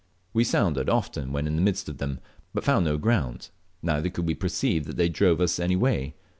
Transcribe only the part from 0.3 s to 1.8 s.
We sounded often when in the